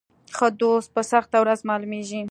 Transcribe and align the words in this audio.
ښه 0.35 0.47
دوست 0.61 0.89
په 0.95 1.01
سخته 1.11 1.37
ورځ 1.41 1.59
معلومیږي. 1.69 2.19